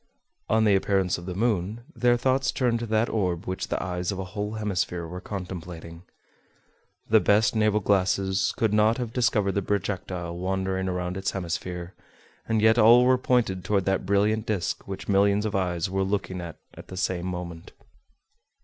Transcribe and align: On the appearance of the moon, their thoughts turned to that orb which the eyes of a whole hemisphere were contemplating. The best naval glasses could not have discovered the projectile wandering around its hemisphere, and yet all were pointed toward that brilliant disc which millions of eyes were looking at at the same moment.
On 0.49 0.63
the 0.63 0.75
appearance 0.75 1.19
of 1.19 1.27
the 1.27 1.35
moon, 1.35 1.81
their 1.95 2.17
thoughts 2.17 2.51
turned 2.51 2.79
to 2.79 2.87
that 2.87 3.07
orb 3.07 3.45
which 3.45 3.67
the 3.67 3.83
eyes 3.83 4.11
of 4.11 4.17
a 4.17 4.23
whole 4.33 4.53
hemisphere 4.53 5.05
were 5.07 5.21
contemplating. 5.21 6.01
The 7.07 7.19
best 7.19 7.55
naval 7.55 7.81
glasses 7.81 8.51
could 8.57 8.73
not 8.73 8.97
have 8.97 9.13
discovered 9.13 9.51
the 9.51 9.61
projectile 9.61 10.35
wandering 10.35 10.87
around 10.89 11.17
its 11.17 11.29
hemisphere, 11.33 11.93
and 12.47 12.63
yet 12.63 12.79
all 12.79 13.05
were 13.05 13.19
pointed 13.19 13.63
toward 13.63 13.85
that 13.85 14.07
brilliant 14.07 14.47
disc 14.47 14.87
which 14.87 15.07
millions 15.07 15.45
of 15.45 15.53
eyes 15.53 15.87
were 15.87 16.01
looking 16.01 16.41
at 16.41 16.57
at 16.73 16.87
the 16.87 16.97
same 16.97 17.27
moment. 17.27 17.71